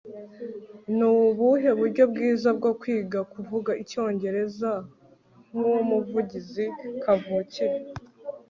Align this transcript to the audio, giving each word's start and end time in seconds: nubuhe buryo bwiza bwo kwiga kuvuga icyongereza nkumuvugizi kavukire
nubuhe 0.95 1.69
buryo 1.79 2.03
bwiza 2.11 2.49
bwo 2.57 2.71
kwiga 2.81 3.19
kuvuga 3.33 3.71
icyongereza 3.83 4.71
nkumuvugizi 5.51 6.65
kavukire 7.03 7.75